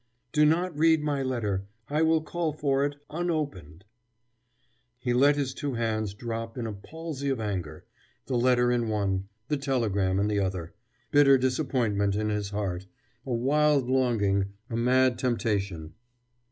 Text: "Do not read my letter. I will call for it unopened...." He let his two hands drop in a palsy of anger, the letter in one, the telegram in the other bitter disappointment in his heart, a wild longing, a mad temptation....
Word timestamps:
"Do 0.31 0.45
not 0.47 0.75
read 0.75 1.03
my 1.03 1.21
letter. 1.21 1.67
I 1.87 2.01
will 2.01 2.23
call 2.23 2.53
for 2.53 2.83
it 2.83 2.95
unopened...." 3.11 3.85
He 4.97 5.13
let 5.13 5.35
his 5.35 5.53
two 5.53 5.75
hands 5.75 6.15
drop 6.15 6.57
in 6.57 6.65
a 6.65 6.73
palsy 6.73 7.29
of 7.29 7.39
anger, 7.39 7.85
the 8.25 8.35
letter 8.35 8.71
in 8.71 8.87
one, 8.87 9.25
the 9.47 9.57
telegram 9.57 10.17
in 10.19 10.27
the 10.27 10.39
other 10.39 10.73
bitter 11.11 11.37
disappointment 11.37 12.15
in 12.15 12.29
his 12.29 12.49
heart, 12.49 12.87
a 13.27 13.33
wild 13.35 13.87
longing, 13.91 14.53
a 14.71 14.75
mad 14.75 15.19
temptation.... 15.19 15.93